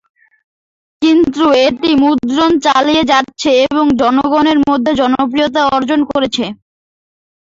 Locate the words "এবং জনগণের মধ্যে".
3.65-4.91